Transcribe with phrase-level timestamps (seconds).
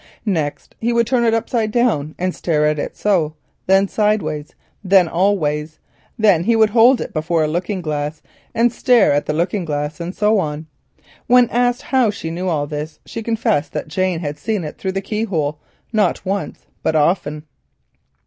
[0.25, 3.35] Next he would turn it upside down and stare at it so,
[3.67, 5.77] then sideways, then all ways,
[6.17, 8.23] then he would hold it before a looking glass
[8.55, 10.65] and stare at the looking glass, and so on.
[11.27, 14.63] When asked how she knew all this, she confessed that her niece Jane had seen
[14.63, 15.59] it through the key hole,
[15.93, 17.43] not once but often.